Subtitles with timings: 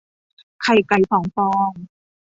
[0.63, 1.69] ไข่ไก่สองฟอง